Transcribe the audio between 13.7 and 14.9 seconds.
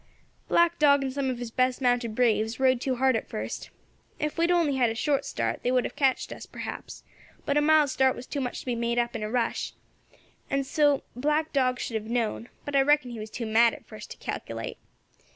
at first to calculate.